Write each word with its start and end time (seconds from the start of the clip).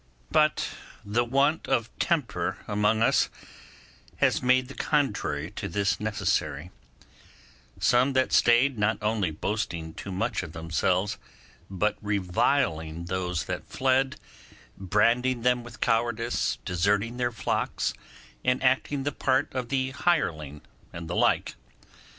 But 0.31 0.67
the 1.05 1.23
want 1.23 1.67
of 1.67 1.91
temper 1.99 2.57
among 2.67 3.03
us 3.03 3.29
has 4.15 4.41
made 4.41 4.67
the 4.67 4.73
contrary 4.73 5.51
to 5.51 5.67
this 5.69 5.99
necessary: 5.99 6.71
some 7.79 8.13
that 8.13 8.33
stayed 8.33 8.79
not 8.79 8.97
only 9.03 9.29
boasting 9.29 9.93
too 9.93 10.11
much 10.11 10.41
of 10.41 10.53
themselves, 10.53 11.19
but 11.69 11.97
reviling 12.01 13.05
those 13.05 13.45
that 13.45 13.67
fled, 13.69 14.15
branding 14.75 15.43
them 15.43 15.63
with 15.63 15.81
cowardice, 15.81 16.57
deserting 16.65 17.17
their 17.17 17.31
flocks, 17.31 17.93
and 18.43 18.63
acting 18.63 19.03
the 19.03 19.11
part 19.11 19.53
of 19.53 19.69
the 19.69 19.91
hireling, 19.91 20.61
and 20.91 21.07
the 21.07 21.15
like. 21.15 21.53